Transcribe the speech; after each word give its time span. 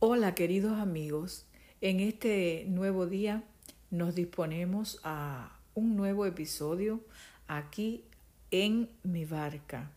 Hola 0.00 0.36
queridos 0.36 0.78
amigos, 0.78 1.44
en 1.80 1.98
este 1.98 2.64
nuevo 2.68 3.06
día 3.06 3.42
nos 3.90 4.14
disponemos 4.14 5.00
a 5.02 5.58
un 5.74 5.96
nuevo 5.96 6.24
episodio 6.24 7.00
aquí 7.48 8.04
en 8.52 8.88
mi 9.02 9.24
barca. 9.24 9.90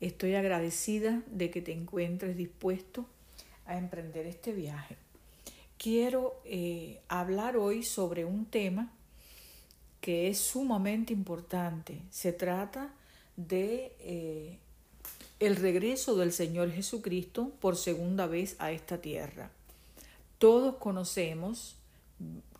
Estoy 0.00 0.34
agradecida 0.34 1.22
de 1.30 1.48
que 1.52 1.62
te 1.62 1.70
encuentres 1.70 2.36
dispuesto 2.36 3.06
a 3.66 3.78
emprender 3.78 4.26
este 4.26 4.52
viaje. 4.52 4.96
Quiero 5.78 6.42
eh, 6.44 7.00
hablar 7.06 7.56
hoy 7.56 7.84
sobre 7.84 8.24
un 8.24 8.46
tema 8.46 8.90
que 10.00 10.26
es 10.26 10.38
sumamente 10.38 11.12
importante. 11.12 12.02
Se 12.10 12.32
trata 12.32 12.92
de 13.36 13.94
eh, 14.00 14.58
el 15.40 15.56
regreso 15.56 16.16
del 16.16 16.32
Señor 16.32 16.70
Jesucristo 16.70 17.50
por 17.60 17.76
segunda 17.76 18.26
vez 18.26 18.56
a 18.58 18.72
esta 18.72 19.00
tierra. 19.00 19.50
Todos 20.38 20.76
conocemos 20.76 21.76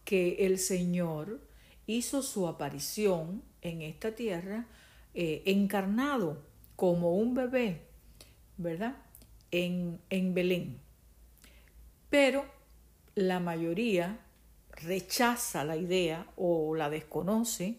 que 0.04 0.46
el 0.46 0.58
Señor 0.58 1.40
hizo 1.86 2.22
su 2.22 2.48
aparición 2.48 3.42
en 3.60 3.82
esta 3.82 4.14
tierra 4.14 4.66
eh, 5.12 5.42
encarnado 5.44 6.42
como 6.74 7.14
un 7.14 7.34
bebé, 7.34 7.82
¿verdad? 8.56 8.96
En, 9.50 10.00
en 10.08 10.32
Belén. 10.32 10.78
Pero 12.08 12.46
la 13.14 13.40
mayoría 13.40 14.20
rechaza 14.70 15.64
la 15.64 15.76
idea 15.76 16.26
o 16.36 16.74
la 16.74 16.88
desconoce 16.88 17.76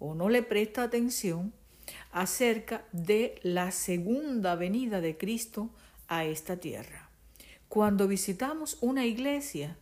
o 0.00 0.16
no 0.16 0.28
le 0.28 0.42
presta 0.42 0.82
atención 0.82 1.52
acerca 2.12 2.84
de 2.92 3.40
la 3.42 3.70
segunda 3.72 4.54
venida 4.54 5.00
de 5.00 5.16
Cristo 5.16 5.70
a 6.08 6.24
esta 6.24 6.58
tierra. 6.58 7.08
Cuando 7.68 8.06
visitamos 8.06 8.76
una 8.82 9.06
iglesia, 9.06 9.78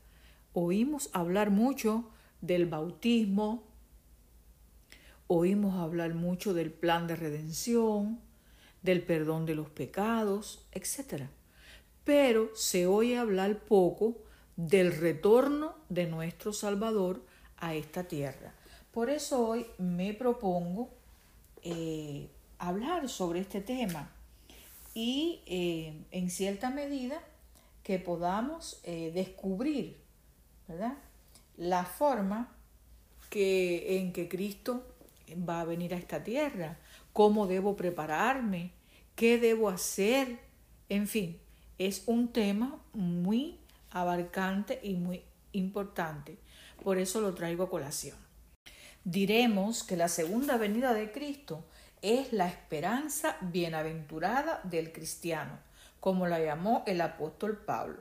oímos 0.52 1.10
hablar 1.12 1.50
mucho 1.50 2.08
del 2.40 2.66
bautismo, 2.66 3.64
oímos 5.26 5.76
hablar 5.76 6.14
mucho 6.14 6.54
del 6.54 6.70
plan 6.70 7.08
de 7.08 7.16
redención, 7.16 8.20
del 8.82 9.02
perdón 9.02 9.44
de 9.44 9.56
los 9.56 9.68
pecados, 9.68 10.66
etc. 10.70 11.24
Pero 12.04 12.50
se 12.54 12.86
oye 12.86 13.18
hablar 13.18 13.58
poco 13.58 14.18
del 14.56 14.96
retorno 14.96 15.74
de 15.88 16.06
nuestro 16.06 16.52
Salvador 16.52 17.24
a 17.56 17.74
esta 17.74 18.04
tierra. 18.04 18.54
Por 18.92 19.10
eso 19.10 19.46
hoy 19.46 19.66
me 19.78 20.14
propongo 20.14 20.99
eh, 21.62 22.30
hablar 22.58 23.08
sobre 23.08 23.40
este 23.40 23.60
tema 23.60 24.10
y 24.94 25.42
eh, 25.46 26.04
en 26.10 26.30
cierta 26.30 26.70
medida 26.70 27.22
que 27.82 27.98
podamos 27.98 28.80
eh, 28.84 29.10
descubrir 29.14 29.98
la 31.56 31.84
forma 31.84 32.54
que, 33.28 33.98
en 33.98 34.12
que 34.12 34.28
Cristo 34.28 34.86
va 35.48 35.60
a 35.60 35.64
venir 35.64 35.94
a 35.94 35.98
esta 35.98 36.22
tierra, 36.22 36.78
cómo 37.12 37.46
debo 37.46 37.76
prepararme, 37.76 38.72
qué 39.16 39.38
debo 39.38 39.68
hacer, 39.68 40.38
en 40.88 41.08
fin, 41.08 41.38
es 41.78 42.04
un 42.06 42.28
tema 42.28 42.80
muy 42.92 43.58
abarcante 43.90 44.78
y 44.82 44.94
muy 44.94 45.22
importante. 45.52 46.38
Por 46.82 46.98
eso 46.98 47.20
lo 47.20 47.34
traigo 47.34 47.64
a 47.64 47.70
colación 47.70 48.29
diremos 49.04 49.82
que 49.82 49.96
la 49.96 50.08
segunda 50.08 50.56
venida 50.56 50.94
de 50.94 51.12
Cristo 51.12 51.64
es 52.02 52.32
la 52.32 52.48
esperanza 52.48 53.36
bienaventurada 53.40 54.60
del 54.64 54.92
cristiano, 54.92 55.58
como 56.00 56.26
la 56.26 56.40
llamó 56.40 56.82
el 56.86 57.00
apóstol 57.00 57.58
Pablo. 57.58 57.98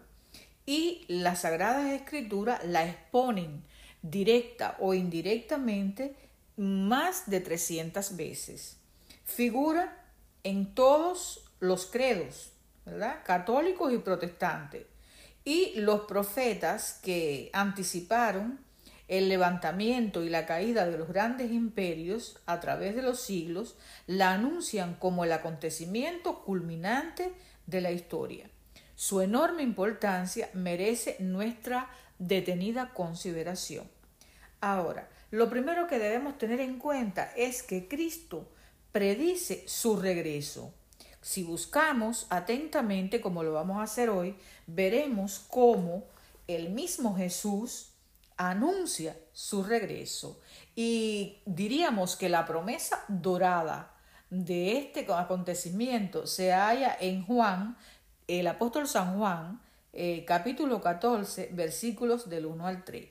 Y 0.66 1.05
las 1.08 1.42
sagradas 1.42 1.92
escrituras 1.92 2.64
la 2.64 2.88
exponen 2.88 3.64
directa 4.02 4.77
o 4.80 4.94
indirectamente 4.94 6.16
más 6.55 7.30
de 7.30 7.42
300 7.42 8.16
veces. 8.16 8.77
Figura 9.23 10.05
en 10.43 10.73
todos 10.73 11.45
los 11.59 11.86
credos, 11.86 12.52
¿verdad? 12.86 13.23
católicos 13.26 13.92
y 13.93 13.98
protestantes. 13.98 14.86
Y 15.43 15.73
los 15.80 16.02
profetas 16.02 16.99
que 17.02 17.49
anticiparon 17.54 18.59
el 19.09 19.27
levantamiento 19.27 20.23
y 20.23 20.30
la 20.30 20.45
caída 20.45 20.86
de 20.86 20.97
los 20.97 21.09
grandes 21.09 21.52
imperios 21.52 22.37
a 22.45 22.59
través 22.59 22.95
de 22.95 23.02
los 23.02 23.20
siglos 23.20 23.75
la 24.05 24.31
anuncian 24.33 24.93
como 24.95 25.25
el 25.25 25.31
acontecimiento 25.31 26.43
culminante 26.43 27.33
de 27.65 27.81
la 27.81 27.92
historia. 27.92 28.49
Su 28.95 29.21
enorme 29.21 29.64
importancia 29.64 30.49
merece 30.53 31.17
nuestra 31.20 31.89
detenida 32.20 32.93
consideración. 32.93 33.89
Ahora, 34.61 35.09
lo 35.31 35.49
primero 35.49 35.87
que 35.87 35.99
debemos 35.99 36.37
tener 36.37 36.59
en 36.59 36.77
cuenta 36.77 37.31
es 37.36 37.64
que 37.64 37.87
Cristo 37.87 38.47
predice 38.91 39.64
su 39.67 39.99
regreso. 39.99 40.73
Si 41.21 41.43
buscamos 41.43 42.27
atentamente, 42.30 43.21
como 43.21 43.41
lo 43.43 43.53
vamos 43.53 43.77
a 43.77 43.83
hacer 43.83 44.09
hoy, 44.09 44.36
veremos 44.67 45.45
cómo 45.49 46.03
el 46.47 46.70
mismo 46.70 47.15
Jesús 47.15 47.89
anuncia 48.39 49.17
su 49.33 49.64
regreso. 49.64 50.39
Y 50.73 51.42
diríamos 51.45 52.16
que 52.16 52.30
la 52.30 52.45
promesa 52.45 53.04
dorada 53.10 53.95
de 54.30 54.77
este 54.77 55.05
acontecimiento 55.11 56.26
se 56.26 56.54
halla 56.54 56.98
en 57.00 57.26
Juan, 57.26 57.77
el 58.27 58.48
apóstol 58.48 58.88
San 58.88 59.17
Juan, 59.17 59.61
eh, 59.92 60.23
capítulo 60.26 60.82
14, 60.82 61.50
versículos 61.52 62.30
del 62.30 62.45
1 62.45 62.66
al 62.66 62.86
3, 62.86 63.10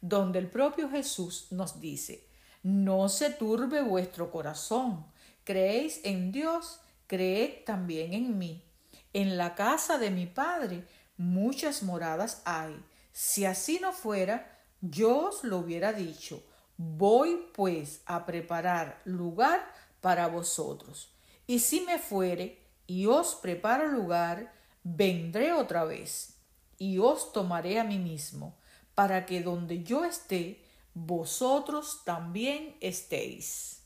donde 0.00 0.38
el 0.38 0.48
propio 0.48 0.88
Jesús 0.88 1.48
nos 1.50 1.80
dice, 1.80 2.26
no 2.62 3.10
se 3.10 3.30
turbe 3.30 3.82
vuestro 3.82 4.30
corazón, 4.30 5.04
creéis 5.44 6.00
en 6.04 6.32
Dios, 6.32 6.80
creed 7.06 7.64
también 7.66 8.14
en 8.14 8.38
mí. 8.38 8.64
En 9.12 9.36
la 9.36 9.54
casa 9.54 9.98
de 9.98 10.10
mi 10.10 10.26
Padre 10.26 10.86
muchas 11.18 11.82
moradas 11.82 12.40
hay. 12.46 12.82
Si 13.12 13.44
así 13.44 13.78
no 13.82 13.92
fuera, 13.92 14.59
yo 14.80 15.28
os 15.28 15.44
lo 15.44 15.58
hubiera 15.58 15.92
dicho, 15.92 16.42
voy 16.76 17.48
pues 17.54 18.02
a 18.06 18.24
preparar 18.26 19.00
lugar 19.04 19.72
para 20.00 20.28
vosotros. 20.28 21.12
Y 21.46 21.58
si 21.58 21.80
me 21.82 21.98
fuere 21.98 22.58
y 22.86 23.06
os 23.06 23.34
preparo 23.34 23.88
lugar, 23.88 24.52
vendré 24.82 25.52
otra 25.52 25.84
vez 25.84 26.36
y 26.78 26.98
os 26.98 27.32
tomaré 27.32 27.78
a 27.78 27.84
mí 27.84 27.98
mismo, 27.98 28.56
para 28.94 29.26
que 29.26 29.42
donde 29.42 29.82
yo 29.82 30.04
esté, 30.04 30.64
vosotros 30.94 32.02
también 32.04 32.76
estéis. 32.80 33.82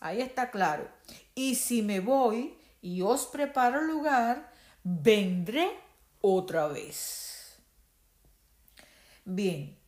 Ahí 0.00 0.22
está 0.22 0.50
claro. 0.50 0.88
Y 1.34 1.56
si 1.56 1.82
me 1.82 2.00
voy 2.00 2.56
y 2.80 3.02
os 3.02 3.26
preparo 3.26 3.82
lugar, 3.82 4.50
vendré 4.82 5.70
otra 6.22 6.68
vez. 6.68 7.58
Bien, 9.26 9.78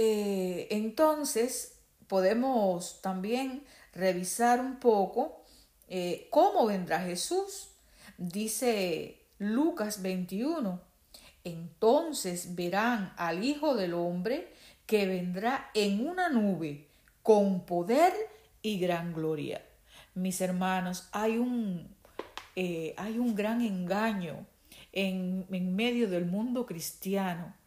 eh, 0.00 0.68
entonces, 0.70 1.80
podemos 2.06 3.02
también 3.02 3.64
revisar 3.92 4.60
un 4.60 4.78
poco 4.78 5.42
eh, 5.88 6.28
cómo 6.30 6.66
vendrá 6.66 7.00
Jesús. 7.00 7.70
Dice 8.16 9.26
Lucas 9.40 10.00
21, 10.00 10.80
entonces 11.42 12.54
verán 12.54 13.12
al 13.16 13.42
Hijo 13.42 13.74
del 13.74 13.92
Hombre 13.92 14.52
que 14.86 15.04
vendrá 15.06 15.68
en 15.74 16.06
una 16.06 16.28
nube 16.28 16.86
con 17.24 17.66
poder 17.66 18.12
y 18.62 18.78
gran 18.78 19.12
gloria. 19.12 19.66
Mis 20.14 20.40
hermanos, 20.40 21.08
hay 21.10 21.38
un, 21.38 21.88
eh, 22.54 22.94
hay 22.96 23.18
un 23.18 23.34
gran 23.34 23.62
engaño 23.62 24.46
en, 24.92 25.44
en 25.50 25.74
medio 25.74 26.08
del 26.08 26.24
mundo 26.24 26.66
cristiano 26.66 27.57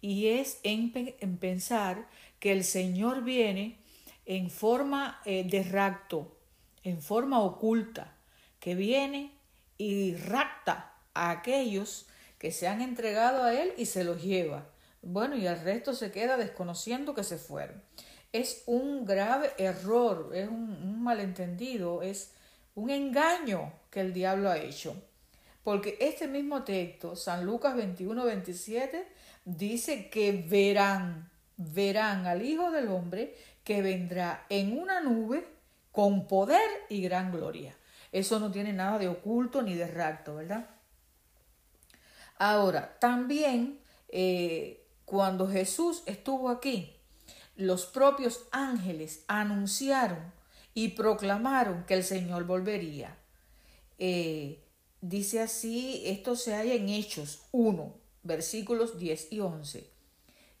y 0.00 0.28
es 0.28 0.60
en, 0.62 0.92
pensar 1.38 2.08
que 2.38 2.52
el 2.52 2.64
Señor 2.64 3.24
viene 3.24 3.78
en 4.26 4.50
forma 4.50 5.20
eh, 5.24 5.44
de 5.44 5.62
rapto, 5.62 6.36
en 6.84 7.02
forma 7.02 7.40
oculta, 7.40 8.16
que 8.60 8.74
viene 8.74 9.32
y 9.76 10.14
rapta 10.16 10.94
a 11.14 11.30
aquellos 11.30 12.06
que 12.38 12.52
se 12.52 12.68
han 12.68 12.80
entregado 12.80 13.42
a 13.42 13.54
Él 13.54 13.72
y 13.76 13.86
se 13.86 14.04
los 14.04 14.22
lleva. 14.22 14.68
Bueno, 15.02 15.36
y 15.36 15.46
el 15.46 15.60
resto 15.60 15.94
se 15.94 16.10
queda 16.10 16.36
desconociendo 16.36 17.14
que 17.14 17.24
se 17.24 17.38
fueron. 17.38 17.82
Es 18.32 18.62
un 18.66 19.04
grave 19.04 19.52
error, 19.58 20.30
es 20.34 20.48
un, 20.48 20.70
un 20.82 21.02
malentendido, 21.02 22.02
es 22.02 22.32
un 22.74 22.90
engaño 22.90 23.72
que 23.90 24.00
el 24.00 24.12
diablo 24.12 24.50
ha 24.50 24.58
hecho. 24.58 24.94
Porque 25.64 25.96
este 26.00 26.28
mismo 26.28 26.64
texto, 26.64 27.16
San 27.16 27.44
Lucas 27.44 27.76
21, 27.76 28.24
27, 28.24 29.06
dice 29.48 30.10
que 30.10 30.32
verán, 30.32 31.30
verán 31.56 32.26
al 32.26 32.44
Hijo 32.44 32.70
del 32.70 32.88
Hombre 32.88 33.34
que 33.64 33.82
vendrá 33.82 34.44
en 34.50 34.78
una 34.78 35.00
nube 35.00 35.46
con 35.90 36.26
poder 36.26 36.68
y 36.88 37.02
gran 37.02 37.32
gloria. 37.32 37.76
Eso 38.12 38.38
no 38.38 38.50
tiene 38.50 38.72
nada 38.72 38.98
de 38.98 39.08
oculto 39.08 39.62
ni 39.62 39.74
de 39.74 39.86
rapto, 39.86 40.36
¿verdad? 40.36 40.68
Ahora, 42.36 42.98
también 43.00 43.80
eh, 44.08 44.86
cuando 45.04 45.48
Jesús 45.48 46.02
estuvo 46.06 46.50
aquí, 46.50 46.94
los 47.56 47.86
propios 47.86 48.46
ángeles 48.52 49.24
anunciaron 49.28 50.32
y 50.74 50.88
proclamaron 50.88 51.84
que 51.84 51.94
el 51.94 52.04
Señor 52.04 52.44
volvería. 52.44 53.16
Eh, 53.98 54.62
dice 55.00 55.40
así, 55.40 56.02
esto 56.04 56.36
se 56.36 56.54
halla 56.54 56.74
en 56.74 56.88
Hechos 56.88 57.42
1, 57.50 58.07
versículos 58.28 58.98
10 58.98 59.32
y 59.32 59.40
11. 59.40 59.90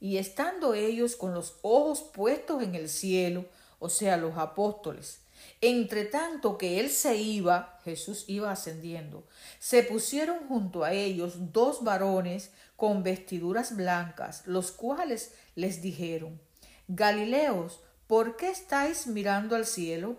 Y 0.00 0.16
estando 0.16 0.74
ellos 0.74 1.14
con 1.14 1.34
los 1.34 1.58
ojos 1.62 2.02
puestos 2.02 2.62
en 2.64 2.74
el 2.74 2.88
cielo, 2.88 3.44
o 3.78 3.88
sea, 3.88 4.16
los 4.16 4.36
apóstoles, 4.36 5.20
entre 5.60 6.04
tanto 6.04 6.58
que 6.58 6.80
él 6.80 6.90
se 6.90 7.16
iba, 7.16 7.78
Jesús 7.84 8.24
iba 8.26 8.50
ascendiendo, 8.50 9.24
se 9.60 9.84
pusieron 9.84 10.48
junto 10.48 10.82
a 10.82 10.92
ellos 10.92 11.52
dos 11.52 11.84
varones 11.84 12.50
con 12.76 13.02
vestiduras 13.02 13.76
blancas, 13.76 14.42
los 14.46 14.72
cuales 14.72 15.34
les 15.54 15.80
dijeron, 15.82 16.40
Galileos, 16.88 17.80
¿por 18.06 18.36
qué 18.36 18.50
estáis 18.50 19.06
mirando 19.06 19.54
al 19.54 19.66
cielo? 19.66 20.16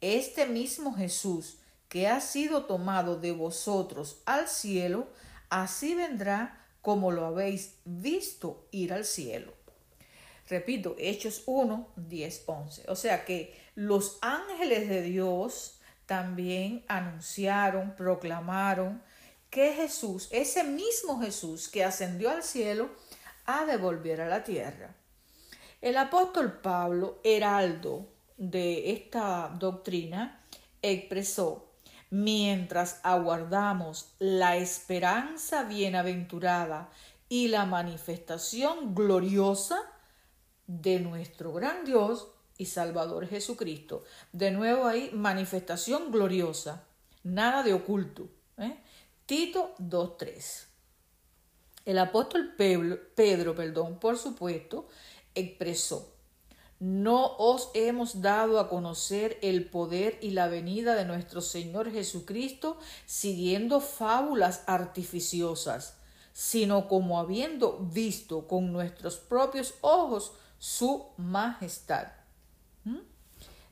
Este 0.00 0.46
mismo 0.46 0.94
Jesús, 0.94 1.58
que 1.88 2.08
ha 2.08 2.20
sido 2.20 2.64
tomado 2.64 3.18
de 3.18 3.32
vosotros 3.32 4.18
al 4.26 4.48
cielo, 4.48 5.08
así 5.48 5.94
vendrá 5.94 6.61
como 6.82 7.12
lo 7.12 7.24
habéis 7.24 7.76
visto 7.84 8.66
ir 8.72 8.92
al 8.92 9.04
cielo. 9.04 9.54
Repito, 10.48 10.96
Hechos 10.98 11.44
1, 11.46 11.88
10, 11.96 12.42
11. 12.46 12.84
O 12.88 12.96
sea 12.96 13.24
que 13.24 13.56
los 13.74 14.18
ángeles 14.20 14.88
de 14.88 15.00
Dios 15.02 15.80
también 16.04 16.84
anunciaron, 16.88 17.96
proclamaron 17.96 19.02
que 19.48 19.72
Jesús, 19.72 20.28
ese 20.30 20.64
mismo 20.64 21.20
Jesús 21.20 21.68
que 21.68 21.84
ascendió 21.84 22.30
al 22.30 22.42
cielo, 22.42 22.90
ha 23.46 23.64
de 23.64 23.76
volver 23.76 24.20
a 24.20 24.28
la 24.28 24.44
tierra. 24.44 24.94
El 25.80 25.96
apóstol 25.96 26.60
Pablo, 26.60 27.20
heraldo 27.24 28.08
de 28.36 28.92
esta 28.92 29.54
doctrina, 29.58 30.44
expresó, 30.80 31.71
mientras 32.12 33.00
aguardamos 33.04 34.12
la 34.18 34.56
esperanza 34.58 35.64
bienaventurada 35.64 36.90
y 37.30 37.48
la 37.48 37.64
manifestación 37.64 38.94
gloriosa 38.94 39.80
de 40.66 41.00
nuestro 41.00 41.54
gran 41.54 41.86
Dios 41.86 42.28
y 42.58 42.66
Salvador 42.66 43.26
Jesucristo. 43.26 44.04
De 44.30 44.50
nuevo 44.50 44.84
ahí, 44.84 45.08
manifestación 45.14 46.12
gloriosa, 46.12 46.84
nada 47.22 47.62
de 47.62 47.72
oculto. 47.72 48.28
¿eh? 48.58 48.76
Tito 49.24 49.74
2.3. 49.78 50.66
El 51.86 51.98
apóstol 51.98 52.52
Pedro, 52.58 53.00
Pedro, 53.14 53.54
perdón, 53.54 53.98
por 53.98 54.18
supuesto, 54.18 54.86
expresó, 55.34 56.11
no 56.82 57.36
os 57.36 57.70
hemos 57.74 58.22
dado 58.22 58.58
a 58.58 58.68
conocer 58.68 59.38
el 59.40 59.70
poder 59.70 60.18
y 60.20 60.30
la 60.30 60.48
venida 60.48 60.96
de 60.96 61.04
nuestro 61.04 61.40
Señor 61.40 61.92
Jesucristo 61.92 62.76
siguiendo 63.06 63.80
fábulas 63.80 64.64
artificiosas, 64.66 65.96
sino 66.32 66.88
como 66.88 67.20
habiendo 67.20 67.78
visto 67.78 68.48
con 68.48 68.72
nuestros 68.72 69.18
propios 69.18 69.74
ojos 69.80 70.32
su 70.58 71.06
majestad. 71.18 72.08
¿Mm? 72.82 72.98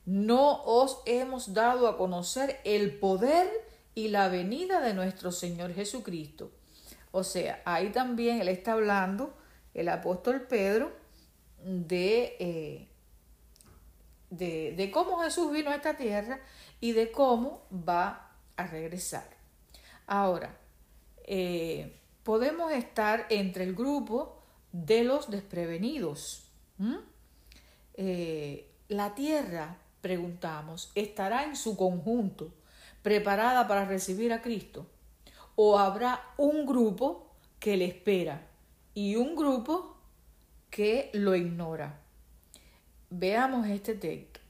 No 0.06 0.62
os 0.62 0.98
hemos 1.04 1.52
dado 1.52 1.88
a 1.88 1.98
conocer 1.98 2.60
el 2.62 2.96
poder 3.00 3.50
y 3.96 4.06
la 4.06 4.28
venida 4.28 4.80
de 4.80 4.94
nuestro 4.94 5.32
Señor 5.32 5.74
Jesucristo. 5.74 6.52
O 7.10 7.24
sea, 7.24 7.60
ahí 7.64 7.90
también 7.90 8.40
él 8.40 8.46
está 8.46 8.74
hablando, 8.74 9.34
el 9.74 9.88
apóstol 9.88 10.42
Pedro, 10.42 10.92
de, 11.64 12.36
eh, 12.38 12.89
de, 14.30 14.72
de, 14.76 14.90
cómo 14.90 15.18
Jesús 15.18 15.52
vino 15.52 15.70
a 15.70 15.76
esta 15.76 15.96
tierra 15.96 16.40
y 16.80 16.92
de 16.92 17.10
cómo 17.10 17.62
va 17.72 18.30
a 18.56 18.66
regresar. 18.66 19.28
Ahora, 20.06 20.56
eh, 21.24 22.00
podemos 22.22 22.72
estar 22.72 23.26
entre 23.30 23.64
el 23.64 23.74
grupo 23.74 24.42
de 24.72 25.04
los 25.04 25.30
desprevenidos. 25.30 26.46
Eh, 27.94 28.70
la 28.88 29.14
tierra, 29.14 29.76
preguntamos, 30.00 30.90
estará 30.94 31.44
en 31.44 31.56
su 31.56 31.76
conjunto 31.76 32.52
preparada 33.02 33.66
para 33.66 33.84
recibir 33.84 34.32
a 34.32 34.42
Cristo? 34.42 34.86
¿O 35.56 35.78
habrá 35.78 36.20
un 36.36 36.66
grupo 36.66 37.34
que 37.58 37.76
le 37.76 37.86
espera 37.86 38.46
y 38.94 39.16
un 39.16 39.36
grupo 39.36 39.96
que 40.70 41.10
lo 41.12 41.34
ignora? 41.34 41.99
Veamos 43.10 43.66
este 43.66 43.94
texto. 43.94 44.40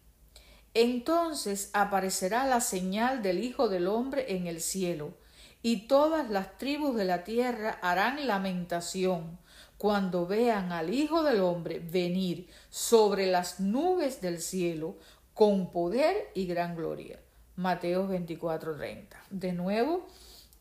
Entonces 0.74 1.70
aparecerá 1.72 2.46
la 2.46 2.60
señal 2.60 3.22
del 3.22 3.42
Hijo 3.42 3.68
del 3.68 3.88
Hombre 3.88 4.36
en 4.36 4.46
el 4.46 4.60
cielo, 4.60 5.14
y 5.62 5.88
todas 5.88 6.30
las 6.30 6.58
tribus 6.58 6.94
de 6.96 7.04
la 7.04 7.24
tierra 7.24 7.78
harán 7.82 8.26
lamentación 8.26 9.38
cuando 9.78 10.26
vean 10.26 10.72
al 10.72 10.92
Hijo 10.92 11.22
del 11.22 11.40
Hombre 11.40 11.80
venir 11.80 12.48
sobre 12.68 13.26
las 13.26 13.60
nubes 13.60 14.20
del 14.20 14.40
cielo 14.40 14.96
con 15.32 15.70
poder 15.70 16.28
y 16.34 16.46
gran 16.46 16.76
gloria. 16.76 17.18
Mateo 17.56 18.06
24:30. 18.06 19.16
De 19.30 19.52
nuevo, 19.52 20.06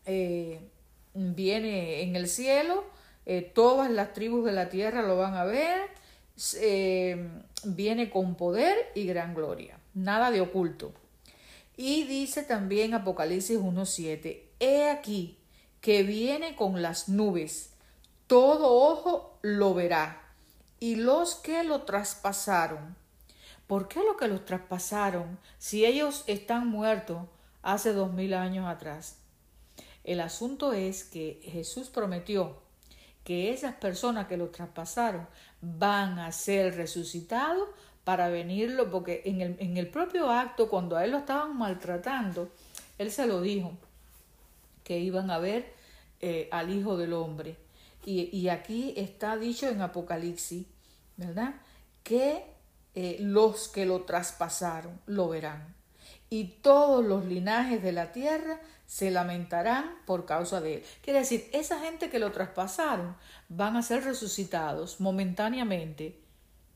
eh, 0.05 0.61
viene 1.13 2.01
en 2.01 2.15
el 2.15 2.27
cielo, 2.27 2.85
eh, 3.25 3.41
todas 3.41 3.91
las 3.91 4.13
tribus 4.13 4.45
de 4.45 4.53
la 4.53 4.69
tierra 4.69 5.01
lo 5.01 5.17
van 5.17 5.35
a 5.35 5.43
ver, 5.43 5.81
eh, 6.59 7.29
viene 7.63 8.09
con 8.09 8.35
poder 8.35 8.77
y 8.95 9.05
gran 9.05 9.33
gloria, 9.33 9.79
nada 9.93 10.31
de 10.31 10.41
oculto. 10.41 10.93
Y 11.77 12.03
dice 12.03 12.43
también 12.43 12.93
Apocalipsis 12.93 13.57
1:7, 13.57 14.43
he 14.59 14.89
aquí 14.89 15.37
que 15.81 16.03
viene 16.03 16.55
con 16.55 16.81
las 16.81 17.07
nubes 17.09 17.69
todo 18.29 18.75
ojo 18.75 19.39
lo 19.41 19.73
verá, 19.73 20.21
y 20.79 20.97
los 20.97 21.33
que 21.33 21.63
lo 21.63 21.81
traspasaron. 21.81 22.95
¿Por 23.65 23.87
qué 23.87 24.01
lo 24.01 24.17
que 24.17 24.27
los 24.27 24.45
traspasaron 24.45 25.39
si 25.57 25.83
ellos 25.83 26.25
están 26.27 26.67
muertos 26.67 27.23
hace 27.63 27.91
dos 27.91 28.13
mil 28.13 28.35
años 28.35 28.67
atrás? 28.67 29.17
El 30.03 30.21
asunto 30.21 30.73
es 30.73 31.03
que 31.03 31.41
Jesús 31.43 31.89
prometió 31.89 32.61
que 33.23 33.51
esas 33.51 33.73
personas 33.73 34.27
que 34.27 34.37
lo 34.37 34.49
traspasaron 34.49 35.27
van 35.61 36.19
a 36.19 36.31
ser 36.31 36.75
resucitados 36.75 37.69
para 38.03 38.29
venirlo, 38.29 38.89
porque 38.89 39.21
en 39.25 39.41
el, 39.41 39.55
en 39.59 39.77
el 39.77 39.87
propio 39.87 40.29
acto, 40.29 40.69
cuando 40.69 40.97
a 40.97 41.05
él 41.05 41.11
lo 41.11 41.19
estaban 41.19 41.57
maltratando, 41.57 42.49
él 42.97 43.11
se 43.11 43.27
lo 43.27 43.41
dijo, 43.41 43.71
que 44.83 44.99
iban 44.99 45.29
a 45.29 45.37
ver 45.37 45.71
eh, 46.21 46.49
al 46.51 46.71
Hijo 46.71 46.97
del 46.97 47.13
Hombre. 47.13 47.55
Y, 48.05 48.47
aquí 48.47 48.95
está 48.97 49.37
dicho 49.37 49.67
en 49.67 49.81
Apocalipsis, 49.81 50.65
¿verdad? 51.15 51.53
Que 52.01 52.43
eh, 52.95 53.17
los 53.19 53.67
que 53.67 53.85
lo 53.85 54.01
traspasaron 54.01 54.99
lo 55.05 55.29
verán. 55.29 55.75
Y 56.29 56.45
todos 56.61 57.03
los 57.03 57.25
linajes 57.25 57.81
de 57.81 57.91
la 57.91 58.11
tierra 58.11 58.59
se 58.85 59.11
lamentarán 59.11 59.95
por 60.05 60.25
causa 60.25 60.61
de 60.61 60.75
él. 60.75 60.83
Quiere 61.03 61.19
decir, 61.19 61.49
esa 61.53 61.79
gente 61.79 62.09
que 62.09 62.19
lo 62.19 62.31
traspasaron 62.31 63.15
van 63.49 63.77
a 63.77 63.81
ser 63.81 64.03
resucitados 64.03 64.99
momentáneamente, 64.99 66.19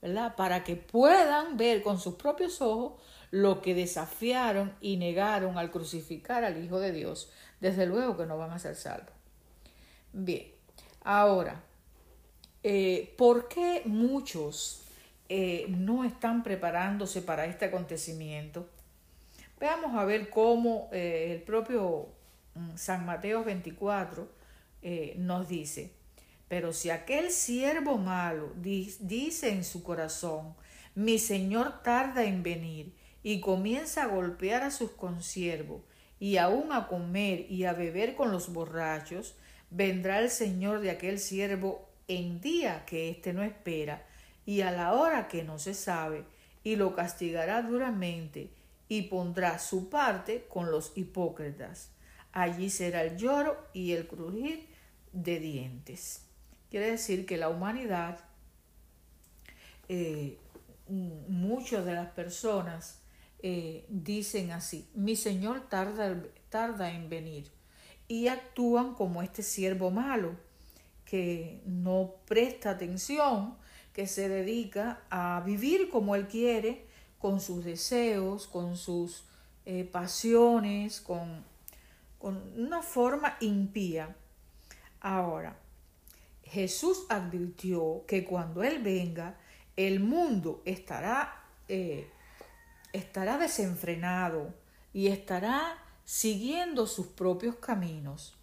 ¿verdad? 0.01 0.35
Para 0.35 0.63
que 0.63 0.75
puedan 0.75 1.57
ver 1.57 1.81
con 1.83 1.99
sus 1.99 2.15
propios 2.15 2.61
ojos 2.61 3.01
lo 3.31 3.61
que 3.61 3.73
desafiaron 3.73 4.75
y 4.81 4.97
negaron 4.97 5.57
al 5.57 5.71
crucificar 5.71 6.43
al 6.43 6.63
Hijo 6.63 6.79
de 6.79 6.91
Dios. 6.91 7.31
Desde 7.59 7.85
luego 7.85 8.17
que 8.17 8.25
no 8.25 8.37
van 8.37 8.51
a 8.51 8.59
ser 8.59 8.75
salvos. 8.75 9.13
Bien, 10.11 10.53
Ahora, 11.03 11.61
eh, 12.63 13.13
¿por 13.17 13.49
qué 13.49 13.81
muchos 13.85 14.83
eh, 15.27 15.65
no 15.67 16.05
están 16.05 16.43
preparándose 16.43 17.21
para 17.21 17.45
este 17.45 17.65
acontecimiento? 17.65 18.69
Veamos 19.59 19.95
a 19.95 20.05
ver 20.05 20.29
cómo 20.29 20.89
eh, 20.91 21.31
el 21.31 21.41
propio 21.43 22.09
mm, 22.55 22.75
San 22.75 23.05
Mateo 23.05 23.43
24 23.43 24.43
nos 25.15 25.47
dice, 25.47 25.93
pero 26.49 26.73
si 26.73 26.89
aquel 26.89 27.31
siervo 27.31 27.97
malo 27.97 28.51
dice 28.57 29.49
en 29.49 29.63
su 29.63 29.81
corazón, 29.81 30.55
mi 30.93 31.17
Señor 31.17 31.81
tarda 31.83 32.25
en 32.25 32.43
venir, 32.43 32.93
y 33.23 33.39
comienza 33.39 34.03
a 34.03 34.07
golpear 34.07 34.63
a 34.63 34.71
sus 34.71 34.91
consiervos, 34.91 35.81
y 36.19 36.37
aún 36.37 36.71
a 36.71 36.87
comer 36.87 37.49
y 37.49 37.63
a 37.63 37.73
beber 37.73 38.15
con 38.15 38.31
los 38.31 38.51
borrachos, 38.51 39.35
vendrá 39.69 40.19
el 40.19 40.29
Señor 40.29 40.81
de 40.81 40.91
aquel 40.91 41.19
siervo 41.19 41.89
en 42.07 42.41
día 42.41 42.85
que 42.85 43.09
éste 43.09 43.33
no 43.33 43.43
espera 43.43 44.05
y 44.45 44.61
a 44.61 44.71
la 44.71 44.93
hora 44.93 45.27
que 45.27 45.43
no 45.43 45.57
se 45.57 45.73
sabe, 45.73 46.25
y 46.63 46.75
lo 46.75 46.95
castigará 46.95 47.61
duramente 47.61 48.51
y 48.93 49.01
pondrá 49.01 49.57
su 49.57 49.89
parte 49.89 50.45
con 50.47 50.69
los 50.69 50.91
hipócritas. 50.95 51.89
Allí 52.31 52.69
será 52.69 53.01
el 53.01 53.17
lloro 53.17 53.57
y 53.73 53.93
el 53.93 54.05
crujir 54.07 54.67
de 55.11 55.39
dientes. 55.39 56.27
Quiere 56.69 56.91
decir 56.91 57.25
que 57.25 57.37
la 57.37 57.49
humanidad, 57.49 58.19
eh, 59.89 60.37
muchas 60.87 61.85
de 61.85 61.93
las 61.93 62.09
personas 62.11 63.01
eh, 63.39 63.83
dicen 63.89 64.51
así, 64.51 64.87
mi 64.93 65.15
Señor 65.15 65.67
tarda, 65.69 66.21
tarda 66.49 66.91
en 66.91 67.09
venir 67.09 67.51
y 68.07 68.27
actúan 68.27 68.93
como 68.93 69.23
este 69.23 69.41
siervo 69.41 69.89
malo 69.89 70.35
que 71.03 71.63
no 71.65 72.13
presta 72.25 72.69
atención, 72.69 73.55
que 73.91 74.05
se 74.05 74.29
dedica 74.29 75.01
a 75.09 75.41
vivir 75.43 75.89
como 75.89 76.15
él 76.15 76.27
quiere, 76.27 76.92
con 77.23 77.39
sus 77.39 77.63
deseos, 77.63 78.47
con 78.47 78.75
sus 78.75 79.23
eh, 79.65 79.85
pasiones, 79.85 80.99
con, 80.99 81.45
con 82.19 82.51
una 82.57 82.81
forma 82.81 83.37
impía. 83.39 84.13
Ahora, 84.99 85.55
Jesús 86.43 87.05
advirtió 87.07 88.03
que 88.07 88.25
cuando 88.25 88.61
Él 88.61 88.83
venga, 88.83 89.37
el 89.77 90.01
mundo 90.01 90.61
estará, 90.65 91.45
eh, 91.69 92.09
estará 92.91 93.37
desenfrenado 93.37 94.53
y 94.91 95.07
estará 95.07 95.77
siguiendo 96.03 96.87
sus 96.87 97.07
propios 97.07 97.55
caminos. 97.55 98.35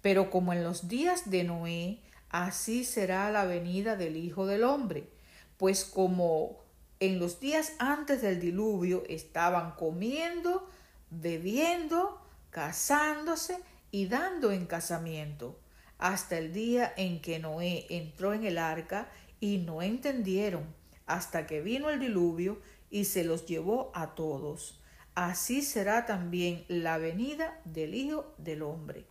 Pero 0.00 0.30
como 0.30 0.52
en 0.52 0.62
los 0.62 0.86
días 0.86 1.28
de 1.28 1.42
Noé, 1.42 2.02
así 2.28 2.84
será 2.84 3.32
la 3.32 3.46
venida 3.46 3.96
del 3.96 4.16
Hijo 4.16 4.46
del 4.46 4.62
Hombre, 4.62 5.10
pues 5.56 5.84
como 5.84 6.64
en 7.00 7.18
los 7.18 7.40
días 7.40 7.74
antes 7.78 8.22
del 8.22 8.40
diluvio 8.40 9.04
estaban 9.08 9.72
comiendo, 9.72 10.68
bebiendo, 11.10 12.20
casándose 12.50 13.58
y 13.90 14.06
dando 14.06 14.50
en 14.52 14.66
casamiento, 14.66 15.58
hasta 15.98 16.38
el 16.38 16.52
día 16.52 16.92
en 16.96 17.20
que 17.20 17.38
Noé 17.38 17.86
entró 17.90 18.32
en 18.32 18.44
el 18.44 18.58
arca 18.58 19.08
y 19.40 19.58
no 19.58 19.82
entendieron, 19.82 20.64
hasta 21.06 21.46
que 21.46 21.60
vino 21.60 21.90
el 21.90 22.00
diluvio 22.00 22.60
y 22.90 23.04
se 23.04 23.24
los 23.24 23.46
llevó 23.46 23.90
a 23.94 24.14
todos. 24.14 24.80
Así 25.14 25.62
será 25.62 26.06
también 26.06 26.64
la 26.68 26.98
venida 26.98 27.60
del 27.64 27.94
Hijo 27.94 28.34
del 28.38 28.62
Hombre. 28.62 29.06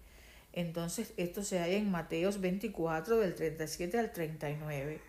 Entonces, 0.53 1.13
esto 1.17 1.43
se 1.43 1.59
halla 1.59 1.77
en 1.77 1.91
Mateos 1.91 2.39
24, 2.39 3.17
del 3.17 3.35
37 3.35 3.99
al 3.99 4.11
39. 4.13 5.01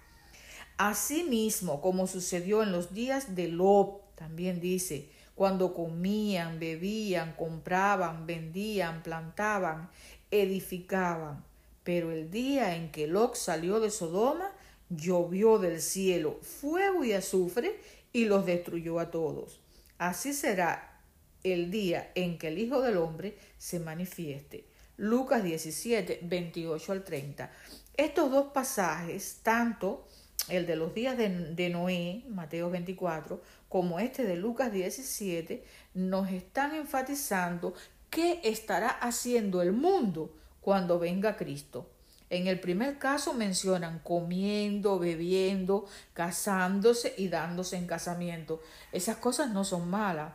Asimismo, 0.78 1.80
como 1.80 2.06
sucedió 2.06 2.62
en 2.62 2.72
los 2.72 2.92
días 2.92 3.34
de 3.34 3.48
Lot, 3.48 4.14
también 4.14 4.60
dice, 4.60 5.08
cuando 5.34 5.74
comían, 5.74 6.58
bebían, 6.58 7.34
compraban, 7.34 8.26
vendían, 8.26 9.02
plantaban, 9.02 9.90
edificaban. 10.30 11.44
Pero 11.84 12.10
el 12.10 12.30
día 12.30 12.74
en 12.76 12.90
que 12.90 13.06
Lot 13.06 13.36
salió 13.36 13.80
de 13.80 13.90
Sodoma, 13.90 14.52
llovió 14.88 15.58
del 15.58 15.80
cielo 15.80 16.38
fuego 16.42 17.04
y 17.04 17.12
azufre 17.12 17.80
y 18.12 18.24
los 18.24 18.46
destruyó 18.46 18.98
a 18.98 19.10
todos. 19.10 19.60
Así 19.98 20.32
será 20.32 21.00
el 21.42 21.70
día 21.70 22.10
en 22.14 22.38
que 22.38 22.48
el 22.48 22.58
Hijo 22.58 22.80
del 22.80 22.96
Hombre 22.96 23.38
se 23.58 23.80
manifieste. 23.80 24.64
Lucas 24.96 25.42
17, 25.44 26.20
28 26.22 26.92
al 26.92 27.04
30. 27.04 27.50
Estos 27.96 28.30
dos 28.30 28.52
pasajes, 28.52 29.40
tanto 29.42 30.06
el 30.48 30.66
de 30.66 30.76
los 30.76 30.94
días 30.94 31.16
de, 31.16 31.68
Noé, 31.70 32.24
Mateo 32.28 32.70
24, 32.70 33.42
como 33.68 33.98
este 33.98 34.24
de 34.24 34.36
Lucas 34.36 34.72
17, 34.72 35.64
nos 35.94 36.30
están 36.30 36.74
enfatizando 36.74 37.74
qué 38.10 38.40
estará 38.44 38.88
haciendo 38.88 39.62
el 39.62 39.72
mundo 39.72 40.34
cuando 40.60 40.98
venga 40.98 41.36
Cristo. 41.36 41.90
En 42.28 42.48
el 42.48 42.58
primer 42.58 42.98
caso 42.98 43.34
mencionan 43.34 44.00
comiendo, 44.00 44.98
bebiendo, 44.98 45.86
casándose 46.12 47.14
y 47.16 47.28
dándose 47.28 47.76
en 47.76 47.86
casamiento. 47.86 48.60
Esas 48.92 49.16
cosas 49.16 49.50
no 49.50 49.64
son 49.64 49.88
malas, 49.88 50.32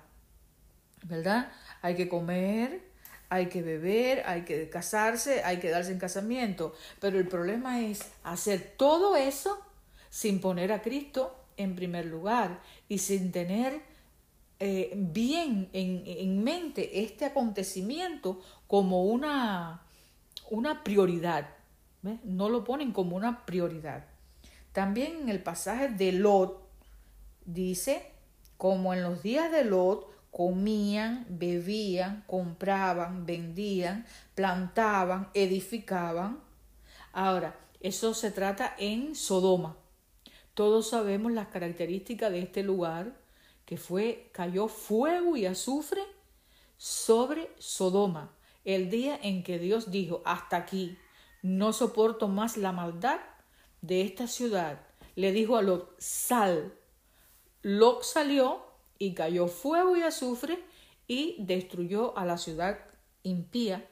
¿verdad? 1.03 1.51
Hay 1.81 1.95
que 1.95 2.07
comer, 2.07 2.81
hay 3.29 3.47
que 3.47 3.61
beber, 3.61 4.23
hay 4.25 4.43
que 4.43 4.69
casarse, 4.69 5.43
hay 5.43 5.57
que 5.59 5.69
darse 5.69 5.91
en 5.91 5.99
casamiento. 5.99 6.73
Pero 6.99 7.17
el 7.17 7.27
problema 7.27 7.81
es 7.81 8.01
hacer 8.23 8.73
todo 8.77 9.17
eso 9.17 9.59
sin 10.11 10.41
poner 10.41 10.73
a 10.73 10.81
Cristo 10.81 11.33
en 11.55 11.73
primer 11.73 12.05
lugar 12.05 12.59
y 12.89 12.97
sin 12.97 13.31
tener 13.31 13.81
eh, 14.59 14.91
bien 14.95 15.69
en, 15.71 16.43
mente 16.43 17.01
este 17.01 17.25
acontecimiento 17.25 18.41
como 18.67 19.05
una, 19.05 19.83
una 20.49 20.83
prioridad. 20.83 21.49
No 22.23 22.49
lo 22.49 22.63
ponen 22.63 22.91
como 22.91 23.15
una 23.15 23.45
prioridad. 23.45 24.05
También 24.73 25.21
en 25.21 25.29
el 25.29 25.41
pasaje 25.41 25.87
de 25.87 26.11
Lot 26.11 26.61
dice, 27.45 28.11
como 28.57 28.93
en 28.93 29.03
los 29.03 29.23
días 29.23 29.49
de 29.49 29.63
Lot, 29.63 30.09
comían, 30.29 31.25
bebían, 31.29 32.25
compraban, 32.27 33.25
vendían, 33.25 34.05
plantaban, 34.35 35.29
edificaban. 35.33 36.39
Ahora, 37.13 37.55
eso 37.79 38.13
se 38.13 38.29
trata 38.31 38.75
en 38.77 39.15
Sodoma. 39.15 39.77
Todos 40.53 40.89
sabemos 40.89 41.31
las 41.31 41.47
características 41.47 42.31
de 42.31 42.39
este 42.39 42.63
lugar, 42.63 43.17
que 43.65 43.77
fue, 43.77 44.29
cayó 44.33 44.67
fuego 44.67 45.37
y 45.37 45.45
azufre 45.45 46.01
sobre 46.77 47.51
Sodoma, 47.57 48.33
el 48.65 48.89
día 48.89 49.17
en 49.21 49.43
que 49.43 49.59
Dios 49.59 49.91
dijo, 49.91 50.21
hasta 50.25 50.57
aquí, 50.57 50.97
no 51.41 51.73
soporto 51.73 52.27
más 52.27 52.57
la 52.57 52.71
maldad 52.71 53.19
de 53.81 54.01
esta 54.01 54.27
ciudad. 54.27 54.81
Le 55.15 55.31
dijo 55.31 55.57
a 55.57 55.61
Lot, 55.61 55.95
sal. 55.99 56.73
Lot 57.61 58.03
salió 58.03 58.65
y 58.97 59.13
cayó 59.13 59.47
fuego 59.47 59.95
y 59.97 60.01
azufre 60.01 60.63
y 61.07 61.35
destruyó 61.39 62.17
a 62.17 62.25
la 62.25 62.37
ciudad 62.37 62.79
impía 63.23 63.87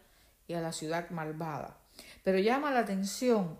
y 0.48 0.54
a 0.54 0.62
la 0.62 0.72
ciudad 0.72 1.10
malvada. 1.10 1.78
Pero 2.24 2.40
llama 2.40 2.72
la 2.72 2.80
atención 2.80 3.58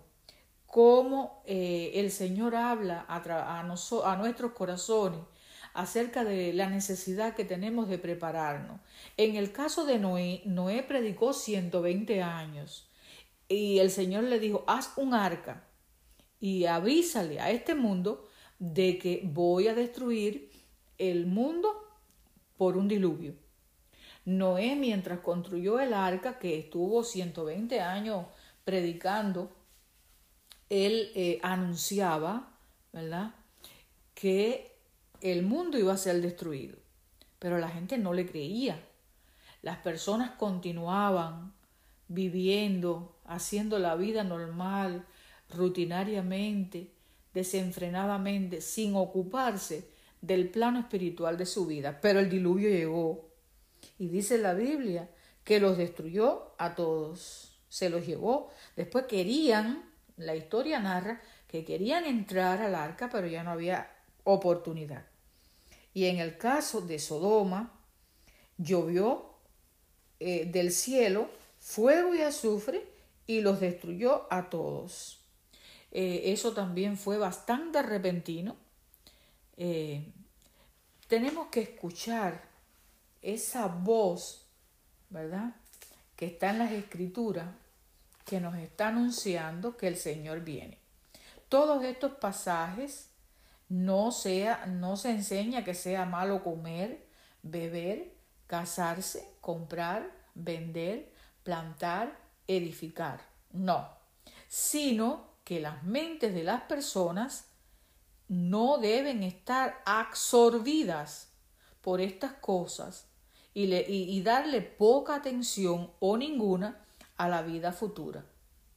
cómo 0.70 1.42
eh, 1.46 1.92
el 1.94 2.10
Señor 2.10 2.54
habla 2.54 3.04
a, 3.08 3.16
a, 3.16 3.60
a 3.60 4.16
nuestros 4.16 4.52
corazones 4.52 5.20
acerca 5.74 6.24
de 6.24 6.52
la 6.52 6.68
necesidad 6.68 7.34
que 7.34 7.44
tenemos 7.44 7.88
de 7.88 7.98
prepararnos. 7.98 8.80
En 9.16 9.36
el 9.36 9.52
caso 9.52 9.84
de 9.84 9.98
Noé, 9.98 10.42
Noé 10.44 10.82
predicó 10.82 11.32
120 11.32 12.22
años 12.22 12.88
y 13.48 13.78
el 13.78 13.90
Señor 13.90 14.24
le 14.24 14.38
dijo, 14.38 14.64
haz 14.66 14.92
un 14.96 15.14
arca 15.14 15.64
y 16.40 16.66
avísale 16.66 17.40
a 17.40 17.50
este 17.50 17.74
mundo 17.74 18.28
de 18.58 18.98
que 18.98 19.22
voy 19.24 19.68
a 19.68 19.74
destruir 19.74 20.50
el 20.98 21.26
mundo 21.26 21.74
por 22.56 22.76
un 22.76 22.88
diluvio. 22.88 23.34
Noé, 24.24 24.76
mientras 24.76 25.20
construyó 25.20 25.80
el 25.80 25.94
arca, 25.94 26.38
que 26.38 26.58
estuvo 26.58 27.02
120 27.02 27.80
años 27.80 28.26
predicando, 28.64 29.50
él 30.70 31.10
eh, 31.14 31.38
anunciaba, 31.42 32.56
¿verdad?, 32.92 33.34
que 34.14 34.76
el 35.20 35.42
mundo 35.42 35.78
iba 35.78 35.92
a 35.92 35.98
ser 35.98 36.22
destruido. 36.22 36.78
Pero 37.38 37.58
la 37.58 37.68
gente 37.68 37.98
no 37.98 38.14
le 38.14 38.26
creía. 38.26 38.80
Las 39.62 39.78
personas 39.78 40.32
continuaban 40.32 41.52
viviendo, 42.08 43.18
haciendo 43.24 43.78
la 43.78 43.96
vida 43.96 44.24
normal, 44.24 45.06
rutinariamente, 45.50 46.92
desenfrenadamente, 47.34 48.60
sin 48.60 48.94
ocuparse 48.94 49.88
del 50.20 50.50
plano 50.50 50.78
espiritual 50.80 51.36
de 51.36 51.46
su 51.46 51.66
vida. 51.66 52.00
Pero 52.00 52.20
el 52.20 52.30
diluvio 52.30 52.68
llegó. 52.68 53.30
Y 53.98 54.08
dice 54.08 54.38
la 54.38 54.54
Biblia 54.54 55.08
que 55.44 55.60
los 55.60 55.78
destruyó 55.78 56.54
a 56.58 56.74
todos. 56.74 57.58
Se 57.68 57.88
los 57.88 58.06
llevó. 58.06 58.50
Después 58.76 59.06
querían 59.06 59.89
la 60.20 60.34
historia 60.34 60.78
narra 60.80 61.20
que 61.48 61.64
querían 61.64 62.04
entrar 62.04 62.60
al 62.62 62.74
arca, 62.74 63.08
pero 63.10 63.26
ya 63.26 63.42
no 63.42 63.50
había 63.50 63.90
oportunidad. 64.24 65.04
Y 65.92 66.06
en 66.06 66.18
el 66.18 66.38
caso 66.38 66.80
de 66.80 66.98
Sodoma, 66.98 67.72
llovió 68.56 69.34
eh, 70.20 70.46
del 70.46 70.70
cielo 70.70 71.28
fuego 71.58 72.14
y 72.14 72.20
azufre 72.20 72.86
y 73.26 73.40
los 73.40 73.60
destruyó 73.60 74.26
a 74.30 74.50
todos. 74.50 75.20
Eh, 75.90 76.22
eso 76.26 76.52
también 76.52 76.96
fue 76.96 77.18
bastante 77.18 77.82
repentino. 77.82 78.56
Eh, 79.56 80.12
tenemos 81.08 81.48
que 81.48 81.62
escuchar 81.62 82.48
esa 83.22 83.66
voz, 83.66 84.46
¿verdad? 85.08 85.56
Que 86.16 86.26
está 86.26 86.50
en 86.50 86.58
las 86.58 86.72
escrituras 86.72 87.48
que 88.30 88.40
nos 88.40 88.54
está 88.54 88.86
anunciando 88.86 89.76
que 89.76 89.88
el 89.88 89.96
Señor 89.96 90.42
viene. 90.42 90.78
Todos 91.48 91.82
estos 91.82 92.12
pasajes 92.12 93.10
no, 93.68 94.12
sea, 94.12 94.66
no 94.66 94.96
se 94.96 95.10
enseña 95.10 95.64
que 95.64 95.74
sea 95.74 96.04
malo 96.04 96.44
comer, 96.44 97.08
beber, 97.42 98.14
casarse, 98.46 99.34
comprar, 99.40 100.08
vender, 100.36 101.12
plantar, 101.42 102.16
edificar. 102.46 103.20
no, 103.50 103.88
sino 104.46 105.34
que 105.42 105.58
las 105.58 105.82
mentes 105.82 106.32
de 106.32 106.44
las 106.44 106.62
personas 106.62 107.46
no 108.28 108.78
deben 108.78 109.24
estar 109.24 109.82
absorbidas 109.84 111.32
por 111.80 112.00
estas 112.00 112.34
cosas 112.34 113.08
y, 113.54 113.74
y 113.74 114.22
darle 114.22 114.62
poca 114.62 115.16
atención 115.16 115.90
o 115.98 116.16
ninguna 116.16 116.86
a 117.20 117.28
la 117.28 117.42
vida 117.42 117.72
futura. 117.72 118.24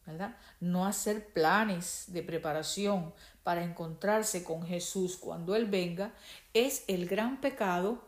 ¿verdad? 0.05 0.35
No 0.59 0.85
hacer 0.85 1.27
planes 1.31 2.05
de 2.07 2.23
preparación 2.23 3.13
para 3.41 3.63
encontrarse 3.63 4.43
con 4.43 4.63
Jesús 4.63 5.15
cuando 5.15 5.55
Él 5.55 5.65
venga 5.65 6.11
es 6.53 6.83
el 6.87 7.07
gran 7.07 7.39
pecado 7.39 8.03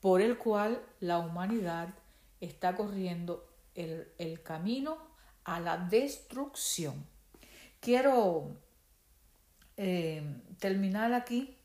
por 0.00 0.20
el 0.20 0.36
cual 0.36 0.82
la 1.00 1.18
humanidad 1.18 1.88
está 2.42 2.76
corriendo 2.76 3.48
el, 3.74 4.12
el 4.18 4.42
camino 4.42 4.98
a 5.44 5.58
la 5.58 5.78
destrucción. 5.78 7.06
Quiero 7.80 8.58
eh, 9.78 10.22
terminar 10.58 11.14
aquí 11.14 11.56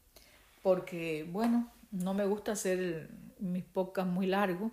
porque, 0.62 1.28
bueno, 1.30 1.70
no 1.92 2.14
me 2.14 2.26
gusta 2.26 2.54
hacer 2.54 3.10
mis 3.40 3.66
podcasts 3.66 4.10
muy 4.10 4.28
largos, 4.28 4.72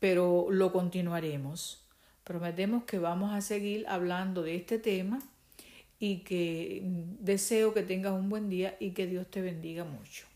pero 0.00 0.48
lo 0.50 0.72
continuaremos. 0.72 1.86
Prometemos 2.30 2.84
que 2.84 3.00
vamos 3.00 3.32
a 3.32 3.40
seguir 3.40 3.84
hablando 3.88 4.42
de 4.42 4.54
este 4.54 4.78
tema 4.78 5.18
y 5.98 6.18
que 6.18 6.80
deseo 7.18 7.74
que 7.74 7.82
tengas 7.82 8.12
un 8.12 8.28
buen 8.28 8.48
día 8.48 8.76
y 8.78 8.92
que 8.92 9.08
Dios 9.08 9.28
te 9.28 9.40
bendiga 9.40 9.82
mucho. 9.82 10.29